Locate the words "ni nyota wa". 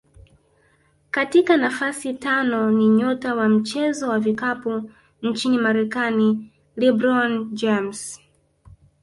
2.71-3.49